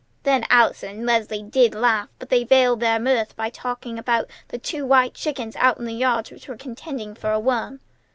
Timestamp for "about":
3.99-4.27